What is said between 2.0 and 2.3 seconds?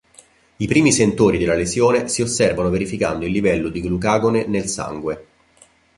si